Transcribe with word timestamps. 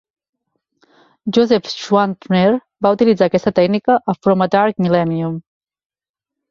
Joseph 1.37 1.69
Schwantner 1.81 2.41
va 2.87 2.95
utilitzar 2.99 3.29
aquesta 3.31 3.55
tècnica 3.61 4.01
a 4.15 4.19
"From 4.23 4.47
A 4.49 4.53
Dark 4.59 4.85
Millennium". 4.87 5.39